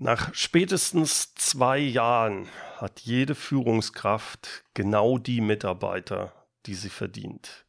[0.00, 6.32] Nach spätestens zwei Jahren hat jede Führungskraft genau die Mitarbeiter,
[6.66, 7.66] die sie verdient.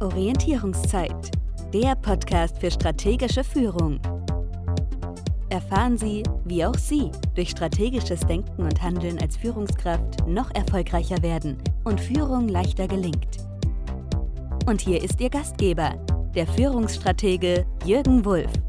[0.00, 1.30] Orientierungszeit,
[1.72, 3.98] der Podcast für strategische Führung.
[5.48, 11.56] Erfahren Sie, wie auch Sie durch strategisches Denken und Handeln als Führungskraft noch erfolgreicher werden
[11.84, 13.38] und Führung leichter gelingt.
[14.66, 15.94] Und hier ist Ihr Gastgeber,
[16.34, 18.63] der Führungsstratege Jürgen Wulff.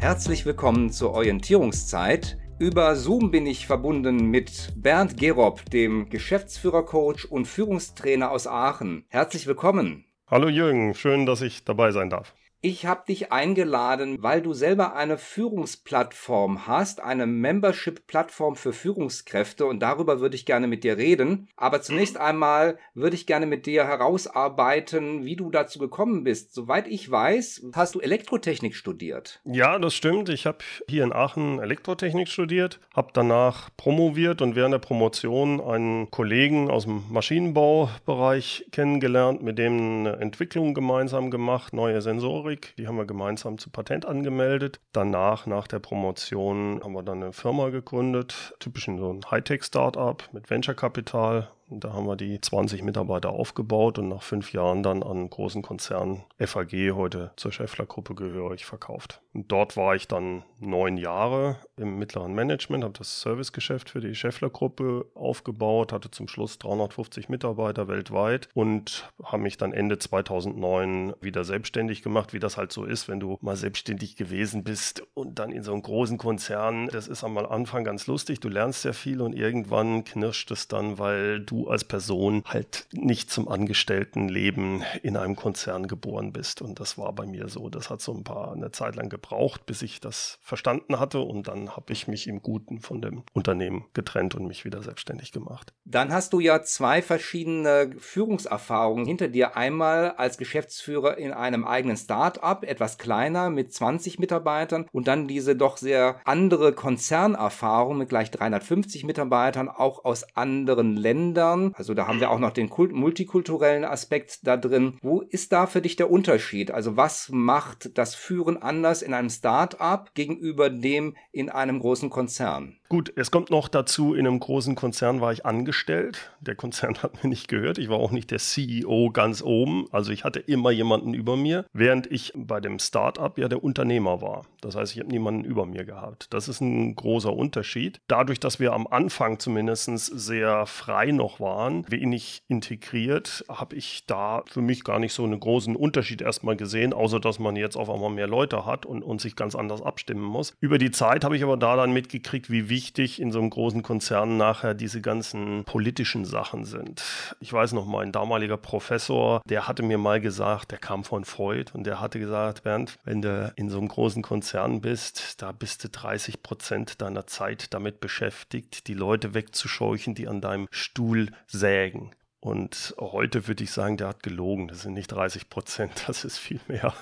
[0.00, 2.38] Herzlich willkommen zur Orientierungszeit.
[2.60, 9.04] Über Zoom bin ich verbunden mit Bernd Gerob, dem Geschäftsführercoach und Führungstrainer aus Aachen.
[9.08, 10.04] Herzlich willkommen.
[10.28, 12.32] Hallo Jürgen, schön, dass ich dabei sein darf.
[12.60, 19.78] Ich habe dich eingeladen, weil du selber eine Führungsplattform hast, eine Membership-Plattform für Führungskräfte und
[19.78, 21.46] darüber würde ich gerne mit dir reden.
[21.56, 26.52] Aber zunächst einmal würde ich gerne mit dir herausarbeiten, wie du dazu gekommen bist.
[26.52, 29.40] Soweit ich weiß, hast du Elektrotechnik studiert.
[29.44, 30.28] Ja, das stimmt.
[30.28, 36.10] Ich habe hier in Aachen Elektrotechnik studiert, habe danach promoviert und während der Promotion einen
[36.10, 42.74] Kollegen aus dem Maschinenbaubereich kennengelernt, mit dem eine Entwicklung gemeinsam gemacht, neue Sensoren Sensorik.
[42.78, 44.80] Die haben wir gemeinsam zu Patent angemeldet.
[44.92, 50.22] Danach, nach der Promotion, haben wir dann eine Firma gegründet, typisch in so ein Hightech-Startup
[50.32, 55.18] mit Venture-Kapital da haben wir die 20 Mitarbeiter aufgebaut und nach fünf Jahren dann an
[55.18, 59.20] einen großen Konzern FAG, heute zur Scheffler-Gruppe gehörig, verkauft.
[59.34, 64.14] Und dort war ich dann neun Jahre im mittleren Management, habe das Servicegeschäft für die
[64.14, 71.44] Scheffler-Gruppe aufgebaut, hatte zum Schluss 350 Mitarbeiter weltweit und habe mich dann Ende 2009 wieder
[71.44, 75.52] selbstständig gemacht, wie das halt so ist, wenn du mal selbstständig gewesen bist und dann
[75.52, 76.88] in so einem großen Konzern.
[76.88, 80.98] Das ist am Anfang ganz lustig, du lernst sehr viel und irgendwann knirscht es dann,
[80.98, 86.62] weil du als Person halt nicht zum Angestelltenleben in einem Konzern geboren bist.
[86.62, 87.68] Und das war bei mir so.
[87.68, 91.20] Das hat so ein paar eine Zeit lang gebraucht, bis ich das verstanden hatte.
[91.20, 95.32] Und dann habe ich mich im Guten von dem Unternehmen getrennt und mich wieder selbstständig
[95.32, 95.72] gemacht.
[95.84, 99.56] Dann hast du ja zwei verschiedene Führungserfahrungen hinter dir.
[99.56, 105.56] Einmal als Geschäftsführer in einem eigenen Start-up, etwas kleiner mit 20 Mitarbeitern und dann diese
[105.56, 111.74] doch sehr andere Konzernerfahrung mit gleich 350 Mitarbeitern, auch aus anderen Ländern Ländern.
[111.76, 114.98] Also da haben wir auch noch den Kult multikulturellen Aspekt da drin.
[115.02, 116.70] Wo ist da für dich der Unterschied?
[116.70, 122.77] Also was macht das Führen anders in einem Start-up gegenüber dem in einem großen Konzern?
[122.90, 126.32] Gut, es kommt noch dazu, in einem großen Konzern war ich angestellt.
[126.40, 127.76] Der Konzern hat mir nicht gehört.
[127.76, 129.86] Ich war auch nicht der CEO ganz oben.
[129.92, 134.22] Also ich hatte immer jemanden über mir, während ich bei dem Startup ja der Unternehmer
[134.22, 134.46] war.
[134.62, 136.28] Das heißt, ich habe niemanden über mir gehabt.
[136.30, 138.00] Das ist ein großer Unterschied.
[138.08, 144.42] Dadurch, dass wir am Anfang zumindest sehr frei noch waren, wenig integriert, habe ich da
[144.46, 147.90] für mich gar nicht so einen großen Unterschied erstmal gesehen, außer dass man jetzt auf
[147.90, 150.54] einmal mehr Leute hat und, und sich ganz anders abstimmen muss.
[150.60, 153.50] Über die Zeit habe ich aber da dann mitgekriegt, wie wichtig wichtig in so einem
[153.50, 157.02] großen Konzern nachher diese ganzen politischen Sachen sind.
[157.40, 161.72] Ich weiß noch, mein damaliger Professor, der hatte mir mal gesagt, der kam von Freud
[161.74, 165.82] und der hatte gesagt, Bernd, wenn du in so einem großen Konzern bist, da bist
[165.82, 172.12] du 30 Prozent deiner Zeit damit beschäftigt, die Leute wegzuscheuchen, die an deinem Stuhl sägen.
[172.40, 174.68] Und heute würde ich sagen, der hat gelogen.
[174.68, 176.94] Das sind nicht 30 Prozent, das ist viel mehr,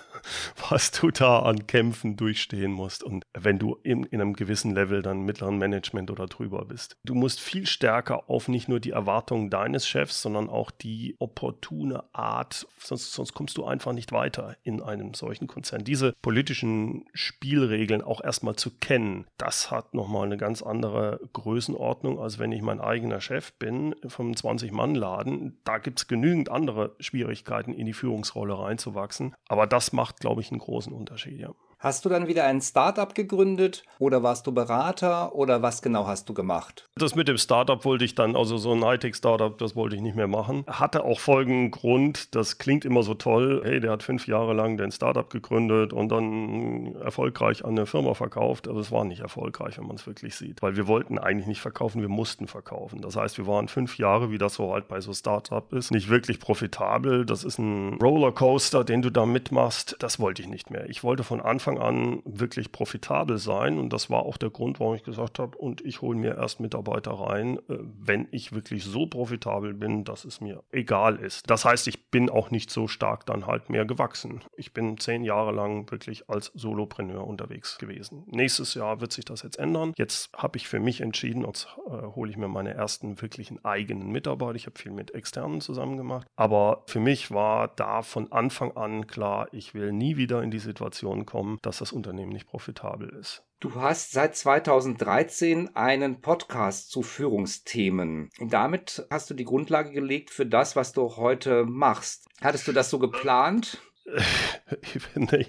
[0.71, 3.03] was du da an Kämpfen durchstehen musst.
[3.03, 6.97] Und wenn du in, in, einem gewissen Level dann mittleren Management oder drüber bist.
[7.05, 12.03] Du musst viel stärker auf nicht nur die Erwartungen deines Chefs, sondern auch die opportune
[12.13, 15.85] Art, sonst, sonst kommst du einfach nicht weiter in einem solchen Konzern.
[15.85, 22.39] Diese politischen Spielregeln auch erstmal zu kennen, das hat nochmal eine ganz andere Größenordnung, als
[22.39, 25.59] wenn ich mein eigener Chef bin vom 20-Mann-Laden werden.
[25.65, 29.35] Da gibt es genügend andere Schwierigkeiten, in die Führungsrolle reinzuwachsen.
[29.49, 31.53] Aber das macht, glaube ich, einen großen Unterschied, ja.
[31.87, 36.29] Hast du dann wieder ein Startup gegründet oder warst du Berater oder was genau hast
[36.29, 36.89] du gemacht?
[36.97, 40.17] Das mit dem Startup wollte ich dann, also so ein Hightech-Startup, das wollte ich nicht
[40.17, 40.65] mehr machen.
[40.67, 44.77] Hatte auch folgenden Grund, das klingt immer so toll, hey, der hat fünf Jahre lang
[44.77, 49.79] den Startup gegründet und dann erfolgreich an eine Firma verkauft, aber es war nicht erfolgreich,
[49.79, 53.01] wenn man es wirklich sieht, weil wir wollten eigentlich nicht verkaufen, wir mussten verkaufen.
[53.01, 56.11] Das heißt, wir waren fünf Jahre, wie das so halt bei so Startup ist, nicht
[56.11, 57.25] wirklich profitabel.
[57.25, 59.95] Das ist ein Rollercoaster, den du da mitmachst.
[60.01, 60.91] Das wollte ich nicht mehr.
[60.91, 63.79] Ich wollte von Anfang Anfang an wirklich profitabel sein.
[63.79, 66.61] Und das war auch der Grund, warum ich gesagt habe, und ich hole mir erst
[66.61, 71.49] Mitarbeiter rein, äh, wenn ich wirklich so profitabel bin, dass es mir egal ist.
[71.51, 74.41] Das heißt, ich bin auch nicht so stark dann halt mehr gewachsen.
[74.57, 78.25] Ich bin zehn Jahre lang wirklich als Solopreneur unterwegs gewesen.
[78.27, 79.93] Nächstes Jahr wird sich das jetzt ändern.
[79.97, 84.11] Jetzt habe ich für mich entschieden, jetzt äh, hole ich mir meine ersten wirklichen eigenen
[84.11, 84.55] Mitarbeiter.
[84.55, 86.27] Ich habe viel mit externen zusammen gemacht.
[86.37, 90.59] Aber für mich war da von Anfang an klar, ich will nie wieder in die
[90.59, 93.43] Situation kommen, haben, dass das Unternehmen nicht profitabel ist.
[93.61, 98.31] Du hast seit 2013 einen Podcast zu Führungsthemen.
[98.39, 102.29] Und damit hast du die Grundlage gelegt für das, was du heute machst.
[102.41, 103.79] Hattest du das so geplant?
[105.15, 105.47] nee,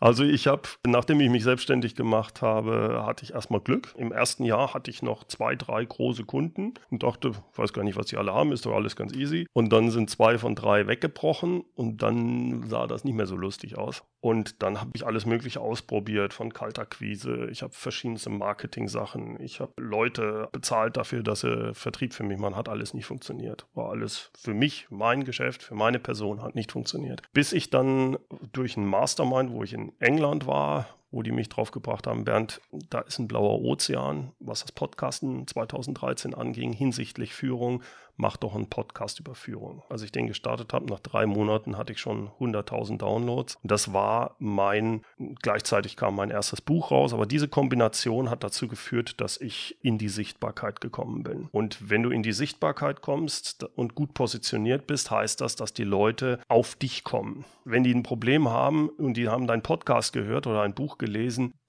[0.00, 3.94] also ich habe, nachdem ich mich selbstständig gemacht habe, hatte ich erstmal Glück.
[3.96, 7.96] Im ersten Jahr hatte ich noch zwei, drei große Kunden und dachte, weiß gar nicht,
[7.96, 9.46] was die alle haben, ist doch alles ganz easy.
[9.52, 13.78] Und dann sind zwei von drei weggebrochen und dann sah das nicht mehr so lustig
[13.78, 14.02] aus.
[14.20, 17.46] Und dann habe ich alles Mögliche ausprobiert, von Kaltakquise.
[17.50, 19.40] Ich habe verschiedenste Marketing-Sachen.
[19.40, 22.56] Ich habe Leute bezahlt dafür, dass sie Vertrieb für mich machen.
[22.56, 23.66] Hat alles nicht funktioniert.
[23.74, 27.22] War alles für mich, mein Geschäft, für meine Person hat nicht funktioniert.
[27.32, 28.18] Bis ich dann
[28.52, 30.86] durch einen Mastermind, wo ich in England war,
[31.16, 35.46] wo die mich drauf gebracht haben, Bernd, da ist ein blauer Ozean, was das Podcasten
[35.46, 37.82] 2013 anging, hinsichtlich Führung
[38.16, 39.82] mach doch einen Podcast über Führung.
[39.88, 43.56] Als ich den gestartet habe, nach drei Monaten hatte ich schon 100.000 Downloads.
[43.62, 45.02] Und das war mein,
[45.42, 49.98] gleichzeitig kam mein erstes Buch raus, aber diese Kombination hat dazu geführt, dass ich in
[49.98, 51.48] die Sichtbarkeit gekommen bin.
[51.52, 55.84] Und wenn du in die Sichtbarkeit kommst und gut positioniert bist, heißt das, dass die
[55.84, 57.44] Leute auf dich kommen.
[57.64, 61.05] Wenn die ein Problem haben und die haben deinen Podcast gehört oder ein Buch gelesen,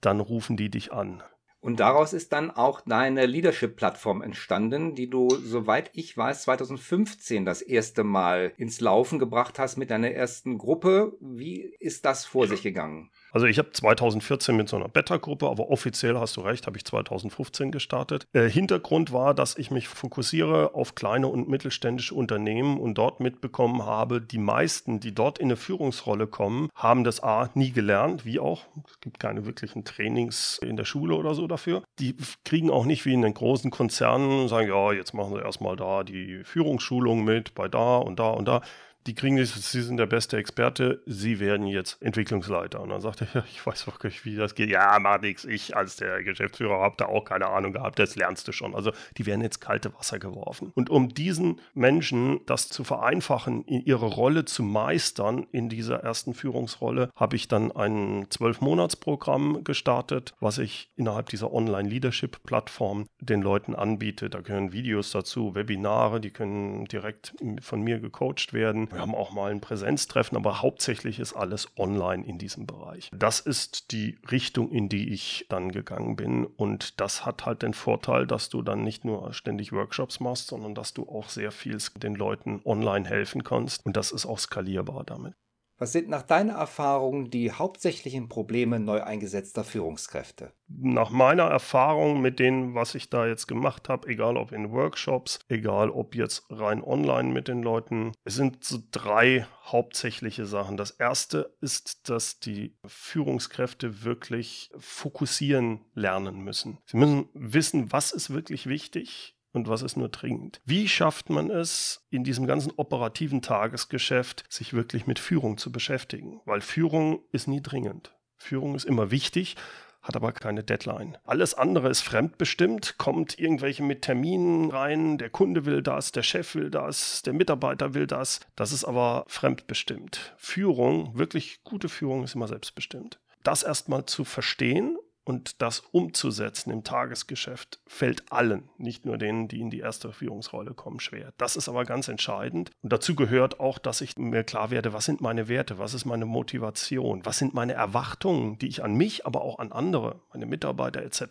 [0.00, 1.22] dann rufen die dich an.
[1.60, 7.62] Und daraus ist dann auch deine Leadership-Plattform entstanden, die du, soweit ich weiß, 2015 das
[7.62, 11.16] erste Mal ins Laufen gebracht hast mit deiner ersten Gruppe.
[11.20, 13.10] Wie ist das vor sich gegangen?
[13.32, 16.84] Also ich habe 2014 mit so einer Beta-Gruppe, aber offiziell hast du recht, habe ich
[16.84, 18.26] 2015 gestartet.
[18.32, 23.84] Äh, Hintergrund war, dass ich mich fokussiere auf kleine und mittelständische Unternehmen und dort mitbekommen
[23.84, 28.38] habe, die meisten, die dort in eine Führungsrolle kommen, haben das A nie gelernt, wie
[28.38, 28.64] auch.
[28.86, 31.82] Es gibt keine wirklichen Trainings in der Schule oder so dafür.
[31.98, 35.76] Die kriegen auch nicht wie in den großen Konzernen, sagen, ja, jetzt machen sie erstmal
[35.76, 38.62] da die Führungsschulung mit, bei da und da und da
[39.08, 42.80] die kriegen das, sie sind der beste Experte, sie werden jetzt Entwicklungsleiter.
[42.80, 44.68] Und dann sagt er, ja, ich weiß wirklich, wie das geht.
[44.68, 48.46] Ja, mach nix, ich als der Geschäftsführer habe da auch keine Ahnung gehabt, das lernst
[48.48, 48.74] du schon.
[48.74, 50.72] Also die werden jetzt kalte Wasser geworfen.
[50.74, 56.34] Und um diesen Menschen das zu vereinfachen, in ihre Rolle zu meistern in dieser ersten
[56.34, 64.28] Führungsrolle, habe ich dann ein Zwölf-Monats-Programm gestartet, was ich innerhalb dieser Online-Leadership-Plattform den Leuten anbiete.
[64.28, 68.90] Da gehören Videos dazu, Webinare, die können direkt von mir gecoacht werden.
[68.98, 73.10] Wir haben auch mal ein Präsenztreffen, aber hauptsächlich ist alles online in diesem Bereich.
[73.14, 76.44] Das ist die Richtung, in die ich dann gegangen bin.
[76.44, 80.74] Und das hat halt den Vorteil, dass du dann nicht nur ständig Workshops machst, sondern
[80.74, 83.86] dass du auch sehr viel den Leuten online helfen kannst.
[83.86, 85.34] Und das ist auch skalierbar damit.
[85.78, 90.52] Was sind nach deiner Erfahrung die hauptsächlichen Probleme neu eingesetzter Führungskräfte?
[90.66, 95.38] Nach meiner Erfahrung mit dem, was ich da jetzt gemacht habe, egal ob in Workshops,
[95.48, 100.76] egal ob jetzt rein online mit den Leuten, es sind so drei hauptsächliche Sachen.
[100.76, 106.78] Das erste ist, dass die Führungskräfte wirklich fokussieren lernen müssen.
[106.86, 110.60] Sie müssen wissen, was ist wirklich wichtig und was ist nur dringend.
[110.64, 116.40] Wie schafft man es, in diesem ganzen operativen Tagesgeschäft sich wirklich mit Führung zu beschäftigen?
[116.44, 118.14] Weil Führung ist nie dringend.
[118.36, 119.56] Führung ist immer wichtig,
[120.02, 121.18] hat aber keine Deadline.
[121.24, 126.54] Alles andere ist fremdbestimmt, kommt irgendwelche mit Terminen rein, der Kunde will das, der Chef
[126.54, 128.40] will das, der Mitarbeiter will das.
[128.54, 130.34] Das ist aber fremdbestimmt.
[130.38, 133.18] Führung, wirklich gute Führung ist immer selbstbestimmt.
[133.42, 134.96] Das erstmal zu verstehen
[135.28, 140.72] und das umzusetzen im Tagesgeschäft fällt allen, nicht nur denen, die in die erste Führungsrolle
[140.72, 141.34] kommen, schwer.
[141.36, 142.70] Das ist aber ganz entscheidend.
[142.80, 146.06] Und dazu gehört auch, dass ich mir klar werde, was sind meine Werte, was ist
[146.06, 150.46] meine Motivation, was sind meine Erwartungen, die ich an mich, aber auch an andere, meine
[150.46, 151.22] Mitarbeiter etc.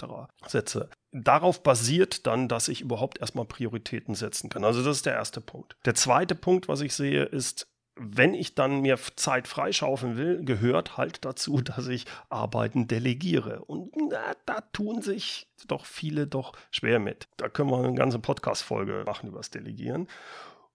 [0.46, 0.92] setze.
[1.12, 4.64] Darauf basiert dann, dass ich überhaupt erstmal Prioritäten setzen kann.
[4.64, 5.76] Also das ist der erste Punkt.
[5.86, 7.68] Der zweite Punkt, was ich sehe, ist,
[8.00, 13.64] wenn ich dann mir Zeit freischaufeln will, gehört halt dazu, dass ich Arbeiten delegiere.
[13.66, 17.28] Und na, da tun sich doch viele doch schwer mit.
[17.38, 20.08] Da können wir eine ganze Podcast-Folge machen über das Delegieren.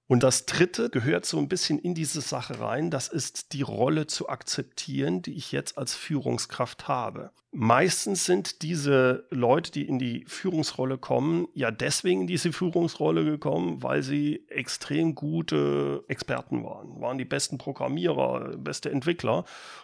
[0.08, 4.06] Und das dritte gehört so ein bisschen in diese Sache rein, das ist die Rolle
[4.06, 7.30] zu akzeptieren, die ich jetzt als Führungskraft habe.
[7.54, 13.82] Meistens sind diese Leute, die in die Führungsrolle kommen, ja deswegen in diese Führungsrolle gekommen,
[13.82, 19.38] weil sie extrem gute Experten waren, waren die besten Programmierer, beste Entwickler.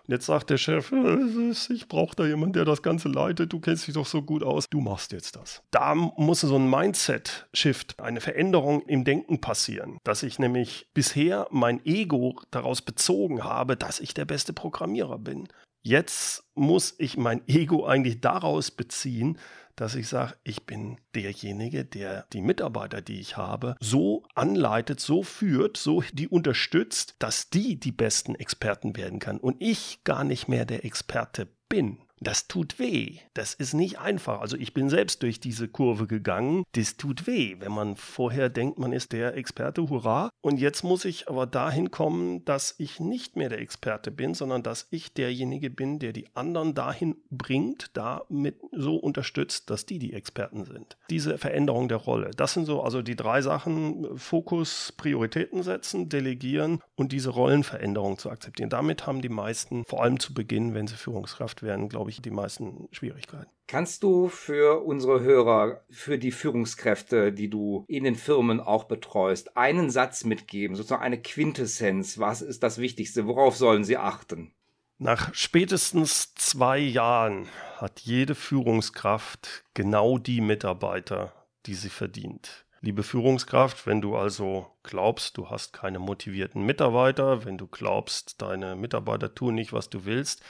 [0.07, 3.61] Und jetzt sagt der Chef, äh, ich brauche da jemanden, der das Ganze leitet, du
[3.61, 5.63] kennst dich doch so gut aus, du machst jetzt das.
[5.71, 11.85] Da muss so ein Mindset-Shift, eine Veränderung im Denken passieren, dass ich nämlich bisher mein
[11.85, 15.49] Ego daraus bezogen habe, dass ich der beste Programmierer bin.
[15.83, 19.39] Jetzt muss ich mein Ego eigentlich daraus beziehen,
[19.77, 25.23] dass ich sage, ich bin derjenige, der die Mitarbeiter, die ich habe, so anleitet, so
[25.23, 30.49] führt, so die unterstützt, dass die die besten Experten werden kann und ich gar nicht
[30.49, 32.03] mehr der Experte bin.
[32.21, 33.19] Das tut weh.
[33.35, 34.41] Das ist nicht einfach.
[34.41, 36.65] Also ich bin selbst durch diese Kurve gegangen.
[36.73, 40.31] Das tut weh, wenn man vorher denkt, man ist der Experte, hurra.
[40.41, 44.63] Und jetzt muss ich aber dahin kommen, dass ich nicht mehr der Experte bin, sondern
[44.63, 50.13] dass ich derjenige bin, der die anderen dahin bringt, damit so unterstützt, dass die die
[50.13, 50.97] Experten sind.
[51.11, 52.31] Diese Veränderung der Rolle.
[52.37, 54.19] Das sind so also die drei Sachen.
[54.19, 58.71] Fokus, Prioritäten setzen, delegieren und diese Rollenveränderung zu akzeptieren.
[58.71, 62.23] Damit haben die meisten, vor allem zu Beginn, wenn sie Führungskraft werden, glaube ich, ich,
[62.23, 63.51] die meisten Schwierigkeiten.
[63.67, 69.57] Kannst du für unsere Hörer, für die Führungskräfte, die du in den Firmen auch betreust,
[69.57, 72.19] einen Satz mitgeben, sozusagen eine Quintessenz?
[72.19, 73.27] Was ist das Wichtigste?
[73.27, 74.53] Worauf sollen sie achten?
[75.01, 81.33] Nach spätestens zwei Jahren hat jede Führungskraft genau die Mitarbeiter,
[81.67, 82.65] die sie verdient.
[82.81, 88.77] Liebe Führungskraft, wenn du also glaubst, du hast keine motivierten Mitarbeiter, wenn du glaubst, deine
[88.77, 90.43] Mitarbeiter tun nicht, was du willst,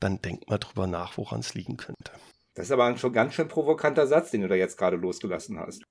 [0.00, 2.12] dann denk mal drüber nach, woran es liegen könnte.
[2.54, 5.58] Das ist aber ein schon ganz schön provokanter Satz, den du da jetzt gerade losgelassen
[5.58, 5.82] hast.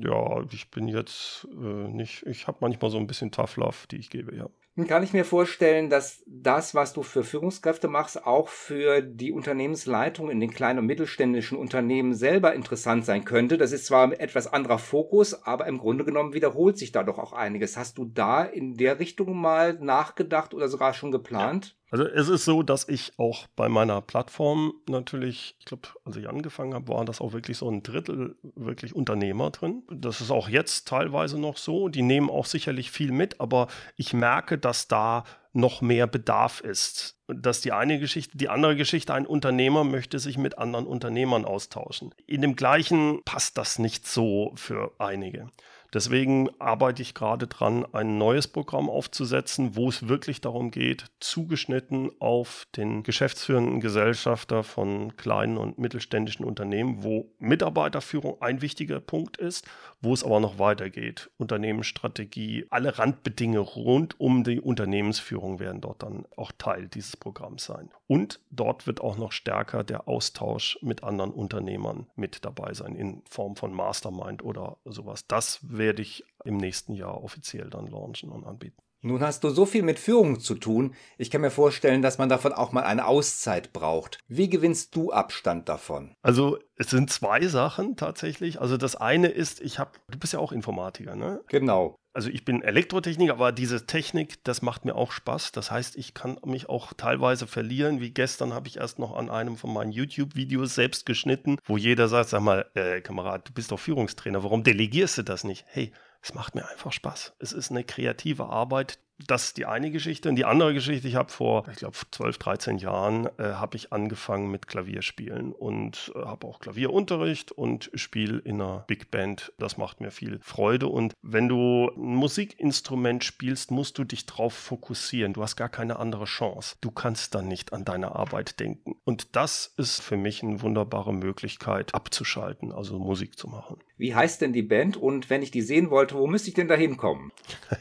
[0.00, 3.96] Ja, ich bin jetzt äh, nicht, ich habe manchmal so ein bisschen Tough Love, die
[3.96, 4.48] ich gebe, ja.
[4.76, 9.30] Dann kann ich mir vorstellen, dass das, was du für Führungskräfte machst, auch für die
[9.30, 13.58] Unternehmensleitung in den kleinen und mittelständischen Unternehmen selber interessant sein könnte.
[13.58, 17.18] Das ist zwar ein etwas anderer Fokus, aber im Grunde genommen wiederholt sich da doch
[17.18, 17.76] auch einiges.
[17.76, 21.76] Hast du da in der Richtung mal nachgedacht oder sogar schon geplant?
[21.92, 26.26] Also es ist so, dass ich auch bei meiner Plattform natürlich, ich glaube, als ich
[26.26, 29.82] angefangen habe, waren das auch wirklich so ein Drittel wirklich Unternehmer drin.
[29.90, 31.90] Das ist auch jetzt teilweise noch so.
[31.90, 37.18] Die nehmen auch sicherlich viel mit, aber ich merke, dass da noch mehr Bedarf ist.
[37.28, 38.38] Das ist die eine Geschichte.
[38.38, 42.14] Die andere Geschichte, ein Unternehmer möchte sich mit anderen Unternehmern austauschen.
[42.26, 45.50] In dem gleichen passt das nicht so für einige.
[45.94, 52.10] Deswegen arbeite ich gerade dran, ein neues Programm aufzusetzen, wo es wirklich darum geht, zugeschnitten
[52.18, 59.66] auf den geschäftsführenden Gesellschafter von kleinen und mittelständischen Unternehmen, wo Mitarbeiterführung ein wichtiger Punkt ist,
[60.00, 61.30] wo es aber noch weitergeht.
[61.36, 67.90] Unternehmensstrategie, alle Randbedingungen rund um die Unternehmensführung werden dort dann auch Teil dieses Programms sein.
[68.06, 73.22] Und dort wird auch noch stärker der Austausch mit anderen Unternehmern mit dabei sein, in
[73.28, 75.26] Form von Mastermind oder sowas.
[75.26, 78.80] Das werde ich im nächsten Jahr offiziell dann launchen und anbieten.
[79.04, 80.94] Nun hast du so viel mit Führung zu tun.
[81.18, 84.18] Ich kann mir vorstellen, dass man davon auch mal eine Auszeit braucht.
[84.28, 86.14] Wie gewinnst du Abstand davon?
[86.22, 88.60] Also es sind zwei Sachen tatsächlich.
[88.60, 91.40] Also das eine ist, ich habe, du bist ja auch Informatiker, ne?
[91.48, 91.96] Genau.
[92.14, 95.52] Also ich bin Elektrotechniker, aber diese Technik, das macht mir auch Spaß.
[95.52, 98.00] Das heißt, ich kann mich auch teilweise verlieren.
[98.00, 102.08] Wie gestern habe ich erst noch an einem von meinen YouTube-Videos selbst geschnitten, wo jeder
[102.08, 105.64] sagt, sag mal, äh, Kamerad, du bist doch Führungstrainer, warum delegierst du das nicht?
[105.68, 105.92] Hey,
[106.22, 107.34] es macht mir einfach Spaß.
[107.40, 110.28] Es ist eine kreative Arbeit, das ist die eine Geschichte.
[110.28, 113.92] Und die andere Geschichte, ich habe vor, ich glaube, 12, 13 Jahren, äh, habe ich
[113.92, 119.52] angefangen mit Klavierspielen und äh, habe auch Klavierunterricht und spiele in einer Big Band.
[119.58, 120.88] Das macht mir viel Freude.
[120.88, 125.32] Und wenn du ein Musikinstrument spielst, musst du dich drauf fokussieren.
[125.32, 126.76] Du hast gar keine andere Chance.
[126.80, 128.96] Du kannst dann nicht an deine Arbeit denken.
[129.04, 133.78] Und das ist für mich eine wunderbare Möglichkeit, abzuschalten, also Musik zu machen.
[133.96, 134.96] Wie heißt denn die Band?
[134.96, 137.32] Und wenn ich die sehen wollte, wo müsste ich denn da hinkommen?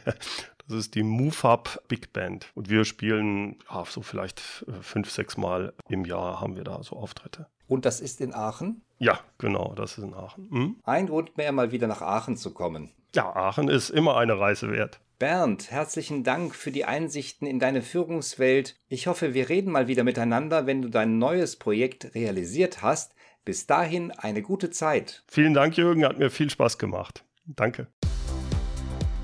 [0.68, 2.48] Das ist die MoveUp Big Band.
[2.56, 6.82] Und wir spielen ja, so vielleicht äh, fünf, sechs Mal im Jahr haben wir da
[6.82, 7.48] so Auftritte.
[7.68, 8.82] Und das ist in Aachen?
[8.98, 10.50] Ja, genau, das ist in Aachen.
[10.50, 10.76] Hm?
[10.84, 12.92] Ein Grund mehr, mal wieder nach Aachen zu kommen.
[13.14, 15.02] Ja, Aachen ist immer eine Reise wert.
[15.20, 18.76] Bernd, herzlichen Dank für die Einsichten in deine Führungswelt.
[18.88, 23.14] Ich hoffe, wir reden mal wieder miteinander, wenn du dein neues Projekt realisiert hast.
[23.44, 25.24] Bis dahin eine gute Zeit.
[25.28, 27.24] Vielen Dank, Jürgen, hat mir viel Spaß gemacht.
[27.46, 27.88] Danke.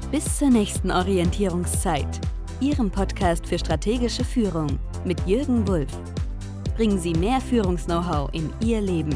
[0.09, 2.07] Bis zur nächsten Orientierungszeit,
[2.61, 5.91] Ihrem Podcast für strategische Führung mit Jürgen Wulff.
[6.77, 9.13] Bringen Sie mehr Führungs-Know-how in Ihr Leben.